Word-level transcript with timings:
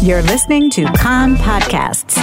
You're 0.00 0.22
listening 0.22 0.70
to 0.70 0.84
Kan 0.92 1.34
Podcasts. 1.34 2.16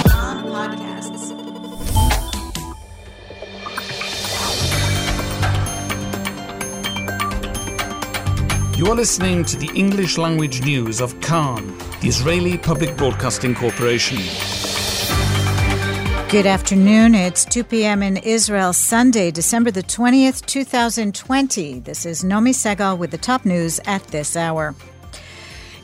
You 8.78 8.86
are 8.86 8.94
listening 8.94 9.44
to 9.44 9.58
the 9.58 9.70
English 9.74 10.16
language 10.16 10.62
news 10.62 11.02
of 11.02 11.20
Kan, 11.20 11.76
the 12.00 12.08
Israeli 12.08 12.56
Public 12.56 12.96
Broadcasting 12.96 13.54
Corporation. 13.54 14.16
Good 16.30 16.46
afternoon. 16.46 17.14
It's 17.14 17.44
2 17.44 17.62
p.m. 17.62 18.02
in 18.02 18.16
Israel, 18.16 18.72
Sunday, 18.72 19.30
December 19.30 19.70
the 19.70 19.82
20th, 19.82 20.46
2020. 20.46 21.80
This 21.80 22.06
is 22.06 22.24
Nomi 22.24 22.54
Segal 22.54 22.96
with 22.96 23.10
the 23.10 23.18
top 23.18 23.44
news 23.44 23.80
at 23.84 24.02
this 24.04 24.34
hour. 24.34 24.74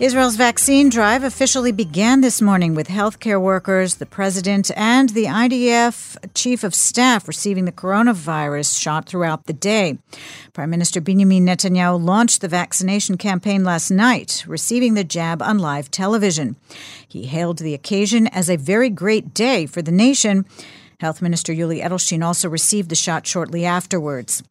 Israel's 0.00 0.36
vaccine 0.36 0.88
drive 0.88 1.22
officially 1.22 1.70
began 1.70 2.22
this 2.22 2.40
morning 2.40 2.75
with 2.75 2.89
healthcare 2.89 3.40
workers, 3.40 3.96
the 3.96 4.07
president, 4.07 4.71
and 4.75 5.11
the 5.11 5.26
IDF 5.26 6.17
chief 6.34 6.64
of 6.64 6.75
staff 6.75 7.29
receiving 7.29 7.67
the 7.67 7.72
coronavirus 7.72 8.81
shot 8.81 9.07
throughout 9.07 9.44
the 9.44 9.53
day. 9.53 9.98
Prime 10.54 10.70
Minister 10.70 11.00
Benjamin 11.00 11.46
Netanyahu 11.46 12.03
launched 12.03 12.40
the 12.40 12.48
vaccination 12.48 13.17
campaign 13.17 13.64
last 13.64 13.90
night, 13.90 14.44
receiving 14.48 14.94
the 14.94 15.04
jab 15.04 15.43
on 15.43 15.58
live 15.58 15.90
television. 15.90 16.56
He 17.06 17.26
hailed 17.26 17.59
the 17.59 17.75
occasion 17.75 18.26
as 18.29 18.48
a 18.48 18.56
very 18.56 18.89
great 18.89 19.34
day 19.34 19.67
for 19.67 19.82
the 19.82 19.93
nation. 19.93 20.46
Health 21.00 21.20
Minister 21.20 21.53
Yuli 21.53 21.82
Edelstein 21.82 22.25
also 22.25 22.48
received 22.48 22.89
the 22.89 22.96
shot 22.96 23.26
shortly 23.26 23.64
afterwards. 23.64 24.43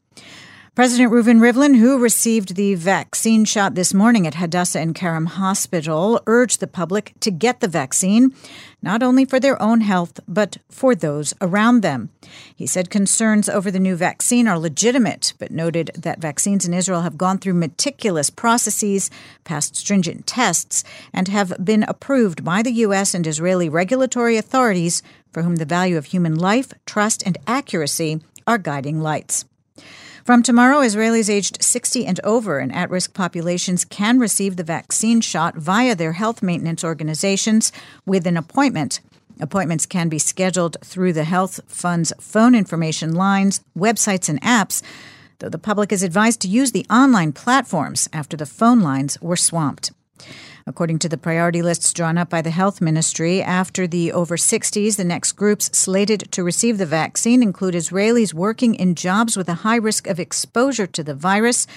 President 0.73 1.11
Reuven 1.11 1.41
Rivlin, 1.41 1.75
who 1.75 1.99
received 1.99 2.55
the 2.55 2.75
vaccine 2.75 3.43
shot 3.43 3.75
this 3.75 3.93
morning 3.93 4.25
at 4.25 4.35
Hadassah 4.35 4.79
Ein 4.79 4.93
Kerem 4.93 5.27
Hospital, 5.27 6.21
urged 6.27 6.61
the 6.61 6.65
public 6.65 7.11
to 7.19 7.29
get 7.29 7.59
the 7.59 7.67
vaccine, 7.67 8.33
not 8.81 9.03
only 9.03 9.25
for 9.25 9.37
their 9.37 9.61
own 9.61 9.81
health, 9.81 10.21
but 10.29 10.59
for 10.69 10.95
those 10.95 11.33
around 11.41 11.81
them. 11.81 12.09
He 12.55 12.65
said 12.65 12.89
concerns 12.89 13.49
over 13.49 13.69
the 13.69 13.81
new 13.81 13.97
vaccine 13.97 14.47
are 14.47 14.57
legitimate, 14.57 15.33
but 15.39 15.51
noted 15.51 15.91
that 15.93 16.21
vaccines 16.21 16.65
in 16.65 16.73
Israel 16.73 17.01
have 17.01 17.17
gone 17.17 17.37
through 17.37 17.55
meticulous 17.55 18.29
processes, 18.29 19.11
passed 19.43 19.75
stringent 19.75 20.25
tests, 20.25 20.85
and 21.11 21.27
have 21.27 21.53
been 21.61 21.83
approved 21.83 22.45
by 22.45 22.61
the 22.61 22.71
U.S. 22.85 23.13
and 23.13 23.27
Israeli 23.27 23.67
regulatory 23.67 24.37
authorities 24.37 25.03
for 25.33 25.43
whom 25.43 25.57
the 25.57 25.65
value 25.65 25.97
of 25.97 26.05
human 26.05 26.35
life, 26.35 26.71
trust, 26.85 27.23
and 27.25 27.37
accuracy 27.45 28.21
are 28.47 28.57
guiding 28.57 29.01
lights. 29.01 29.43
From 30.23 30.43
tomorrow, 30.43 30.81
Israelis 30.81 31.29
aged 31.29 31.63
60 31.63 32.05
and 32.05 32.19
over 32.23 32.59
and 32.59 32.73
at 32.73 32.91
risk 32.91 33.13
populations 33.13 33.83
can 33.83 34.19
receive 34.19 34.55
the 34.55 34.63
vaccine 34.63 35.19
shot 35.19 35.55
via 35.55 35.95
their 35.95 36.13
health 36.13 36.43
maintenance 36.43 36.83
organizations 36.83 37.71
with 38.05 38.27
an 38.27 38.37
appointment. 38.37 38.99
Appointments 39.39 39.87
can 39.87 40.09
be 40.09 40.19
scheduled 40.19 40.77
through 40.83 41.13
the 41.13 41.23
Health 41.23 41.59
Fund's 41.65 42.13
phone 42.19 42.53
information 42.53 43.15
lines, 43.15 43.61
websites, 43.75 44.29
and 44.29 44.39
apps, 44.41 44.83
though 45.39 45.49
the 45.49 45.57
public 45.57 45.91
is 45.91 46.03
advised 46.03 46.39
to 46.41 46.47
use 46.47 46.71
the 46.71 46.85
online 46.91 47.33
platforms 47.33 48.07
after 48.13 48.37
the 48.37 48.45
phone 48.45 48.81
lines 48.81 49.19
were 49.21 49.35
swamped. 49.35 49.91
According 50.67 50.99
to 50.99 51.09
the 51.09 51.17
priority 51.17 51.61
lists 51.61 51.91
drawn 51.93 52.17
up 52.17 52.29
by 52.29 52.41
the 52.41 52.51
Health 52.51 52.81
Ministry, 52.81 53.41
after 53.41 53.87
the 53.87 54.11
over 54.11 54.37
60s, 54.37 54.95
the 54.95 55.03
next 55.03 55.33
groups 55.33 55.75
slated 55.77 56.31
to 56.31 56.43
receive 56.43 56.77
the 56.77 56.85
vaccine 56.85 57.41
include 57.41 57.73
Israelis 57.73 58.33
working 58.33 58.75
in 58.75 58.95
jobs 58.95 59.35
with 59.35 59.49
a 59.49 59.63
high 59.65 59.77
risk 59.77 60.07
of 60.07 60.19
exposure 60.19 60.87
to 60.87 61.03
the 61.03 61.15
virus, 61.15 61.67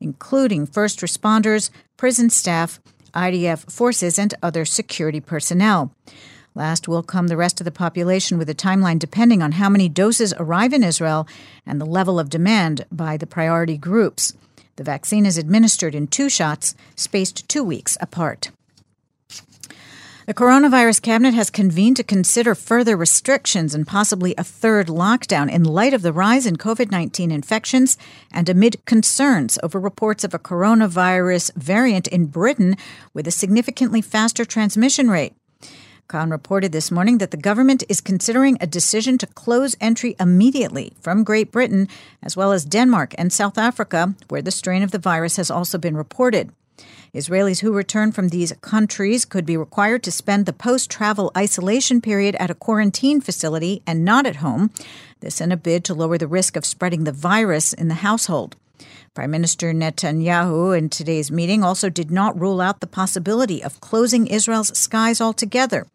including 0.00 0.66
first 0.66 1.00
responders, 1.00 1.70
prison 1.96 2.28
staff, 2.30 2.80
IDF 3.14 3.70
forces, 3.70 4.18
and 4.18 4.34
other 4.42 4.64
security 4.64 5.20
personnel. 5.20 5.94
Last 6.56 6.86
will 6.86 7.02
come 7.02 7.26
the 7.26 7.36
rest 7.36 7.60
of 7.60 7.64
the 7.64 7.72
population 7.72 8.38
with 8.38 8.48
a 8.48 8.54
timeline 8.54 8.98
depending 8.98 9.42
on 9.42 9.52
how 9.52 9.68
many 9.68 9.88
doses 9.88 10.32
arrive 10.38 10.72
in 10.72 10.84
Israel 10.84 11.26
and 11.66 11.80
the 11.80 11.86
level 11.86 12.20
of 12.20 12.30
demand 12.30 12.84
by 12.92 13.16
the 13.16 13.26
priority 13.26 13.76
groups. 13.76 14.34
The 14.76 14.84
vaccine 14.84 15.26
is 15.26 15.38
administered 15.38 15.94
in 15.94 16.08
two 16.08 16.28
shots, 16.28 16.74
spaced 16.96 17.48
two 17.48 17.62
weeks 17.62 17.96
apart. 18.00 18.50
The 20.26 20.32
coronavirus 20.32 21.02
cabinet 21.02 21.34
has 21.34 21.50
convened 21.50 21.96
to 21.98 22.02
consider 22.02 22.54
further 22.54 22.96
restrictions 22.96 23.74
and 23.74 23.86
possibly 23.86 24.34
a 24.38 24.44
third 24.44 24.86
lockdown 24.86 25.52
in 25.52 25.64
light 25.64 25.92
of 25.92 26.00
the 26.00 26.14
rise 26.14 26.46
in 26.46 26.56
COVID 26.56 26.90
19 26.90 27.30
infections 27.30 27.98
and 28.32 28.48
amid 28.48 28.82
concerns 28.86 29.58
over 29.62 29.78
reports 29.78 30.24
of 30.24 30.32
a 30.32 30.38
coronavirus 30.38 31.54
variant 31.56 32.08
in 32.08 32.26
Britain 32.26 32.76
with 33.12 33.28
a 33.28 33.30
significantly 33.30 34.00
faster 34.00 34.46
transmission 34.46 35.10
rate. 35.10 35.34
Kan 36.08 36.30
reported 36.30 36.72
this 36.72 36.90
morning 36.90 37.18
that 37.18 37.30
the 37.30 37.36
government 37.36 37.82
is 37.88 38.00
considering 38.00 38.58
a 38.60 38.66
decision 38.66 39.16
to 39.18 39.26
close 39.26 39.74
entry 39.80 40.14
immediately 40.20 40.92
from 41.00 41.24
Great 41.24 41.50
Britain, 41.50 41.88
as 42.22 42.36
well 42.36 42.52
as 42.52 42.64
Denmark 42.64 43.14
and 43.16 43.32
South 43.32 43.56
Africa, 43.56 44.14
where 44.28 44.42
the 44.42 44.50
strain 44.50 44.82
of 44.82 44.90
the 44.90 44.98
virus 44.98 45.36
has 45.36 45.50
also 45.50 45.78
been 45.78 45.96
reported. 45.96 46.52
Israelis 47.14 47.60
who 47.60 47.72
return 47.72 48.12
from 48.12 48.28
these 48.28 48.52
countries 48.60 49.24
could 49.24 49.46
be 49.46 49.56
required 49.56 50.02
to 50.02 50.10
spend 50.10 50.44
the 50.44 50.52
post 50.52 50.90
travel 50.90 51.30
isolation 51.36 52.00
period 52.00 52.34
at 52.36 52.50
a 52.50 52.54
quarantine 52.54 53.20
facility 53.20 53.82
and 53.86 54.04
not 54.04 54.26
at 54.26 54.36
home. 54.36 54.70
This 55.20 55.40
in 55.40 55.52
a 55.52 55.56
bid 55.56 55.84
to 55.84 55.94
lower 55.94 56.18
the 56.18 56.26
risk 56.26 56.56
of 56.56 56.66
spreading 56.66 57.04
the 57.04 57.12
virus 57.12 57.72
in 57.72 57.88
the 57.88 57.94
household. 57.94 58.56
Prime 59.14 59.30
Minister 59.30 59.72
Netanyahu 59.72 60.76
in 60.76 60.88
today's 60.88 61.30
meeting 61.30 61.62
also 61.62 61.88
did 61.88 62.10
not 62.10 62.38
rule 62.38 62.60
out 62.60 62.80
the 62.80 62.86
possibility 62.86 63.62
of 63.62 63.80
closing 63.80 64.26
Israel's 64.26 64.76
skies 64.76 65.20
altogether. 65.20 65.86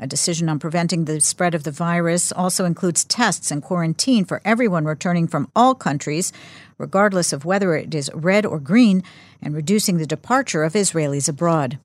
A 0.00 0.06
decision 0.06 0.48
on 0.48 0.58
preventing 0.58 1.04
the 1.04 1.20
spread 1.20 1.54
of 1.54 1.62
the 1.62 1.70
virus 1.70 2.32
also 2.32 2.64
includes 2.64 3.04
tests 3.04 3.50
and 3.50 3.62
quarantine 3.62 4.24
for 4.24 4.40
everyone 4.44 4.84
returning 4.84 5.28
from 5.28 5.48
all 5.54 5.74
countries, 5.74 6.32
regardless 6.78 7.32
of 7.32 7.44
whether 7.44 7.76
it 7.76 7.94
is 7.94 8.10
red 8.12 8.44
or 8.44 8.58
green, 8.58 9.04
and 9.40 9.54
reducing 9.54 9.98
the 9.98 10.06
departure 10.06 10.64
of 10.64 10.72
Israelis 10.72 11.28
abroad. 11.28 11.78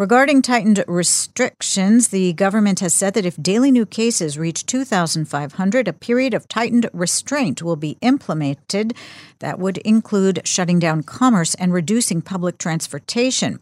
Regarding 0.00 0.40
tightened 0.40 0.82
restrictions, 0.88 2.08
the 2.08 2.32
government 2.32 2.80
has 2.80 2.94
said 2.94 3.12
that 3.12 3.26
if 3.26 3.36
daily 3.36 3.70
new 3.70 3.84
cases 3.84 4.38
reach 4.38 4.64
2,500, 4.64 5.86
a 5.86 5.92
period 5.92 6.32
of 6.32 6.48
tightened 6.48 6.88
restraint 6.94 7.62
will 7.62 7.76
be 7.76 7.98
implemented. 8.00 8.94
That 9.40 9.58
would 9.58 9.76
include 9.76 10.40
shutting 10.46 10.78
down 10.78 11.02
commerce 11.02 11.54
and 11.56 11.70
reducing 11.70 12.22
public 12.22 12.56
transportation. 12.56 13.60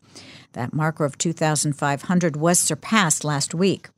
That 0.53 0.73
marker 0.73 1.05
of 1.05 1.19
2,500 1.19 2.37
was 2.37 2.61
surpassed 2.61 3.25
last 3.25 3.53
week. 3.53 3.89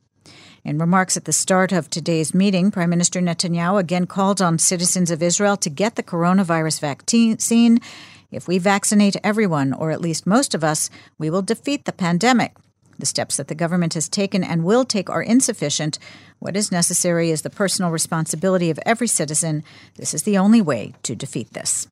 In 0.64 0.78
remarks 0.78 1.18
at 1.18 1.26
the 1.26 1.34
start 1.34 1.72
of 1.72 1.90
today's 1.90 2.32
meeting, 2.32 2.70
Prime 2.70 2.88
Minister 2.88 3.20
Netanyahu 3.20 3.78
again 3.78 4.06
called 4.06 4.40
on 4.40 4.58
citizens 4.58 5.10
of 5.10 5.22
Israel 5.22 5.58
to 5.58 5.68
get 5.68 5.96
the 5.96 6.02
coronavirus 6.02 6.80
vaccine 6.80 7.80
if 8.30 8.46
we 8.46 8.58
vaccinate 8.58 9.16
everyone, 9.24 9.72
or 9.72 9.90
at 9.90 10.00
least 10.00 10.26
most 10.26 10.54
of 10.54 10.64
us, 10.64 10.90
we 11.18 11.30
will 11.30 11.42
defeat 11.42 11.84
the 11.84 11.92
pandemic. 11.92 12.56
The 12.98 13.06
steps 13.06 13.36
that 13.38 13.48
the 13.48 13.54
government 13.54 13.94
has 13.94 14.08
taken 14.08 14.44
and 14.44 14.64
will 14.64 14.84
take 14.84 15.08
are 15.08 15.22
insufficient. 15.22 15.98
What 16.38 16.56
is 16.56 16.70
necessary 16.70 17.30
is 17.30 17.42
the 17.42 17.50
personal 17.50 17.90
responsibility 17.90 18.70
of 18.70 18.78
every 18.84 19.06
citizen. 19.06 19.64
This 19.96 20.12
is 20.12 20.24
the 20.24 20.36
only 20.36 20.60
way 20.60 20.92
to 21.04 21.16
defeat 21.16 21.52
this. 21.52 21.88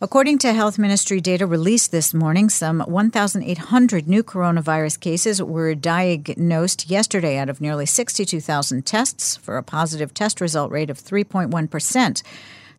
According 0.00 0.38
to 0.38 0.52
Health 0.52 0.78
Ministry 0.78 1.20
data 1.20 1.44
released 1.44 1.90
this 1.90 2.14
morning, 2.14 2.48
some 2.48 2.80
1,800 2.80 4.06
new 4.06 4.22
coronavirus 4.22 5.00
cases 5.00 5.42
were 5.42 5.74
diagnosed 5.74 6.88
yesterday 6.88 7.36
out 7.36 7.48
of 7.48 7.60
nearly 7.60 7.84
62,000 7.84 8.86
tests 8.86 9.36
for 9.36 9.56
a 9.56 9.62
positive 9.64 10.14
test 10.14 10.40
result 10.40 10.70
rate 10.70 10.88
of 10.88 11.02
3.1 11.02 11.68
percent. 11.68 12.22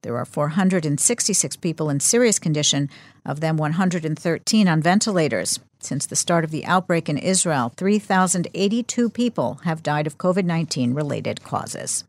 There 0.01 0.17
are 0.17 0.25
466 0.25 1.55
people 1.57 1.89
in 1.89 1.99
serious 1.99 2.39
condition, 2.39 2.89
of 3.25 3.41
them 3.41 3.57
113 3.57 4.67
on 4.67 4.81
ventilators. 4.81 5.59
Since 5.81 6.05
the 6.05 6.15
start 6.15 6.43
of 6.43 6.51
the 6.51 6.65
outbreak 6.65 7.09
in 7.09 7.17
Israel, 7.17 7.73
3,082 7.75 9.09
people 9.09 9.55
have 9.65 9.83
died 9.83 10.07
of 10.07 10.17
COVID 10.17 10.45
19 10.45 10.93
related 10.93 11.43
causes. 11.43 12.05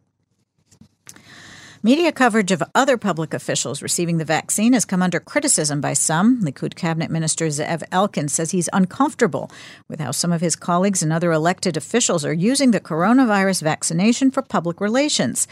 Media 1.83 2.13
coverage 2.13 2.53
of 2.53 2.63
other 2.75 2.99
public 2.99 3.33
officials 3.33 3.81
receiving 3.81 4.19
the 4.19 4.25
vaccine 4.25 4.75
has 4.75 4.85
come 4.85 5.01
under 5.01 5.19
criticism 5.19 5.81
by 5.81 5.95
some. 5.95 6.43
Likud 6.43 6.75
cabinet 6.75 7.11
minister 7.11 7.47
Ze'ev 7.47 7.83
Elkin 7.91 8.29
says 8.29 8.51
he's 8.51 8.69
uncomfortable 8.75 9.51
with 9.89 9.99
how 9.99 10.11
some 10.11 10.31
of 10.31 10.43
his 10.43 10.57
colleagues 10.57 11.03
and 11.03 11.11
other 11.11 11.33
elected 11.33 11.79
officials 11.79 12.23
are 12.23 12.35
using 12.35 12.73
the 12.73 12.81
coronavirus 12.81 13.63
vaccination 13.63 14.31
for 14.31 14.43
public 14.43 14.79
relations. 14.79 15.49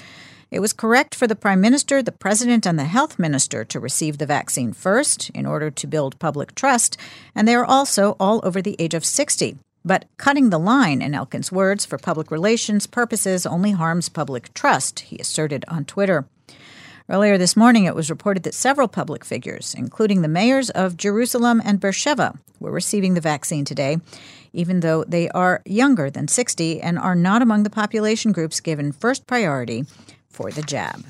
It 0.50 0.60
was 0.60 0.72
correct 0.72 1.14
for 1.14 1.26
the 1.26 1.36
Prime 1.36 1.60
Minister, 1.60 2.02
the 2.02 2.10
President, 2.10 2.64
and 2.64 2.78
the 2.78 2.84
Health 2.84 3.18
Minister 3.18 3.66
to 3.66 3.78
receive 3.78 4.16
the 4.16 4.24
vaccine 4.24 4.72
first 4.72 5.28
in 5.30 5.44
order 5.44 5.70
to 5.70 5.86
build 5.86 6.18
public 6.18 6.54
trust, 6.54 6.96
and 7.34 7.46
they 7.46 7.54
are 7.54 7.66
also 7.66 8.16
all 8.18 8.40
over 8.42 8.62
the 8.62 8.76
age 8.78 8.94
of 8.94 9.04
60. 9.04 9.58
But 9.84 10.06
cutting 10.16 10.48
the 10.48 10.58
line, 10.58 11.02
in 11.02 11.14
Elkin's 11.14 11.52
words, 11.52 11.84
for 11.84 11.98
public 11.98 12.30
relations 12.30 12.86
purposes 12.86 13.44
only 13.44 13.72
harms 13.72 14.08
public 14.08 14.54
trust, 14.54 15.00
he 15.00 15.18
asserted 15.18 15.66
on 15.68 15.84
Twitter. 15.84 16.24
Earlier 17.10 17.36
this 17.36 17.56
morning, 17.56 17.84
it 17.84 17.94
was 17.94 18.10
reported 18.10 18.42
that 18.44 18.54
several 18.54 18.88
public 18.88 19.26
figures, 19.26 19.74
including 19.76 20.22
the 20.22 20.28
mayors 20.28 20.70
of 20.70 20.96
Jerusalem 20.96 21.60
and 21.62 21.78
Beersheba, 21.78 22.38
were 22.58 22.70
receiving 22.70 23.12
the 23.12 23.20
vaccine 23.20 23.66
today, 23.66 23.98
even 24.54 24.80
though 24.80 25.04
they 25.04 25.28
are 25.30 25.62
younger 25.66 26.08
than 26.10 26.26
60 26.26 26.80
and 26.80 26.98
are 26.98 27.14
not 27.14 27.42
among 27.42 27.64
the 27.64 27.70
population 27.70 28.32
groups 28.32 28.60
given 28.60 28.92
first 28.92 29.26
priority 29.26 29.84
for 30.30 30.50
the 30.50 30.62
jab. 30.62 31.04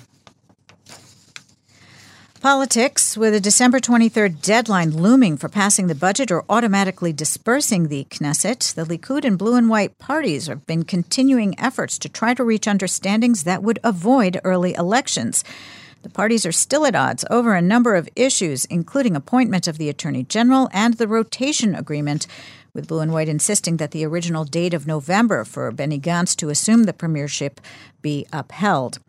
Politics, 2.41 3.17
with 3.17 3.35
a 3.35 3.41
December 3.41 3.81
23rd 3.81 4.41
deadline 4.43 4.91
looming 4.93 5.37
for 5.37 5.49
passing 5.49 5.89
the 5.89 5.95
budget 5.95 6.31
or 6.31 6.45
automatically 6.49 7.13
dispersing 7.13 7.89
the 7.89 8.05
Knesset, 8.05 8.75
the 8.75 8.85
Likud 8.85 9.25
and 9.25 9.37
blue 9.37 9.57
and 9.57 9.69
white 9.69 9.99
parties 9.99 10.47
have 10.47 10.65
been 10.65 10.85
continuing 10.85 11.59
efforts 11.59 11.99
to 11.99 12.09
try 12.09 12.35
to 12.35 12.45
reach 12.45 12.69
understandings 12.69 13.43
that 13.43 13.65
would 13.65 13.81
avoid 13.83 14.41
early 14.45 14.73
elections. 14.75 15.43
The 16.03 16.11
parties 16.11 16.47
are 16.47 16.53
still 16.53 16.87
at 16.87 16.95
odds 16.95 17.25
over 17.29 17.55
a 17.55 17.61
number 17.61 17.97
of 17.97 18.09
issues, 18.15 18.67
including 18.67 19.17
appointment 19.17 19.67
of 19.67 19.77
the 19.77 19.89
Attorney 19.89 20.23
General 20.23 20.69
and 20.73 20.95
the 20.95 21.09
rotation 21.09 21.75
agreement, 21.75 22.29
with 22.79 22.87
Blue 22.87 23.01
and 23.01 23.13
White 23.13 23.29
insisting 23.29 23.79
that 23.79 23.91
the 23.91 24.07
original 24.07 24.45
date 24.45 24.73
of 24.73 24.87
November 24.87 25.45
for 25.45 25.73
Benny 25.73 25.99
Gantz 25.99 26.37
to 26.37 26.49
assume 26.49 26.85
the 26.85 26.93
premiership 26.93 27.61
be 28.03 28.25
upheld. 28.33 29.01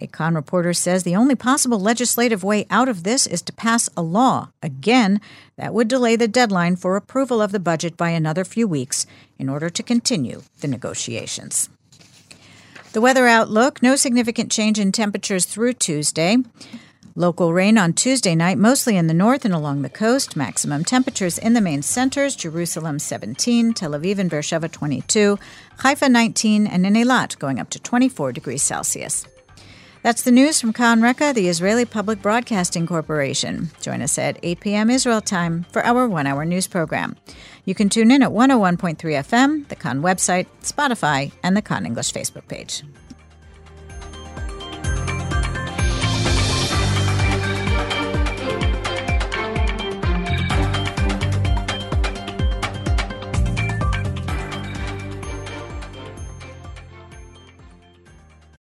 A 0.00 0.08
Kan 0.08 0.34
reporter 0.34 0.72
says 0.72 1.04
the 1.04 1.14
only 1.14 1.36
possible 1.36 1.78
legislative 1.78 2.42
way 2.42 2.66
out 2.68 2.88
of 2.88 3.04
this 3.04 3.28
is 3.28 3.40
to 3.42 3.52
pass 3.52 3.88
a 3.96 4.02
law. 4.02 4.48
Again, 4.60 5.20
that 5.56 5.72
would 5.72 5.86
delay 5.86 6.16
the 6.16 6.26
deadline 6.26 6.74
for 6.74 6.96
approval 6.96 7.40
of 7.40 7.52
the 7.52 7.60
budget 7.60 7.96
by 7.96 8.10
another 8.10 8.44
few 8.44 8.66
weeks 8.66 9.06
in 9.38 9.48
order 9.48 9.70
to 9.70 9.82
continue 9.84 10.42
the 10.60 10.66
negotiations. 10.66 11.70
The 12.92 13.00
weather 13.00 13.28
outlook 13.28 13.84
no 13.84 13.94
significant 13.94 14.50
change 14.50 14.80
in 14.80 14.90
temperatures 14.90 15.44
through 15.44 15.74
Tuesday. 15.74 16.38
Local 17.14 17.52
rain 17.52 17.76
on 17.76 17.92
Tuesday 17.92 18.34
night, 18.34 18.56
mostly 18.56 18.96
in 18.96 19.06
the 19.06 19.12
north 19.12 19.44
and 19.44 19.52
along 19.52 19.82
the 19.82 19.90
coast. 19.90 20.34
Maximum 20.34 20.82
temperatures 20.82 21.36
in 21.36 21.52
the 21.52 21.60
main 21.60 21.82
centers 21.82 22.34
Jerusalem 22.34 22.98
17, 22.98 23.74
Tel 23.74 23.90
Aviv 23.90 24.18
and 24.18 24.30
Beersheba 24.30 24.68
22, 24.68 25.38
Haifa 25.80 26.08
19, 26.08 26.66
and 26.66 26.86
in 26.86 26.94
Eilat 26.94 27.38
going 27.38 27.60
up 27.60 27.68
to 27.68 27.78
24 27.78 28.32
degrees 28.32 28.62
Celsius. 28.62 29.26
That's 30.00 30.22
the 30.22 30.32
news 30.32 30.58
from 30.58 30.72
Kan 30.72 31.02
Reka, 31.02 31.34
the 31.34 31.48
Israeli 31.48 31.84
Public 31.84 32.22
Broadcasting 32.22 32.86
Corporation. 32.86 33.70
Join 33.82 34.00
us 34.00 34.16
at 34.16 34.38
8 34.42 34.60
p.m. 34.60 34.88
Israel 34.88 35.20
time 35.20 35.66
for 35.70 35.84
our 35.84 36.08
one 36.08 36.26
hour 36.26 36.46
news 36.46 36.66
program. 36.66 37.16
You 37.66 37.74
can 37.74 37.90
tune 37.90 38.10
in 38.10 38.22
at 38.22 38.30
101.3 38.30 38.96
FM, 38.96 39.68
the 39.68 39.76
Kan 39.76 40.00
website, 40.00 40.46
Spotify, 40.62 41.30
and 41.42 41.54
the 41.54 41.62
Kan 41.62 41.84
English 41.84 42.10
Facebook 42.14 42.48
page. 42.48 42.82